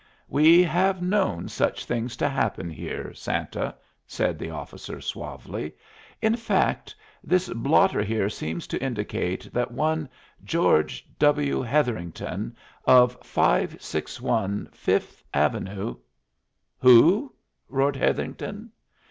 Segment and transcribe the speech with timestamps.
[0.29, 3.75] "We have known such things to happen here, Santa,"
[4.07, 5.73] said the officer, suavely.
[6.23, 10.09] "In fact, this blotter here seems to indicate that one
[10.43, 11.61] George W.
[11.61, 15.97] Hetherington, of 561 Fifth Avenue"
[16.81, 17.35] "Who?"
[17.69, 18.71] roared Hetherington.